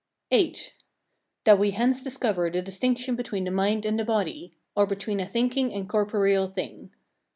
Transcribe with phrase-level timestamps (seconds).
[0.31, 0.55] VIII.
[1.43, 5.27] That we hence discover the distinction between the mind and the body, or between a
[5.27, 6.89] thinking and corporeal thing.